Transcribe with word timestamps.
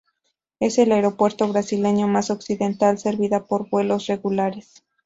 Es 0.59 0.79
el 0.79 0.93
aeropuerto 0.93 1.47
brasileño 1.47 2.07
más 2.07 2.31
occidental 2.31 2.97
servida 2.97 3.45
por 3.45 3.69
vuelos 3.69 4.07
regulares. 4.07 4.83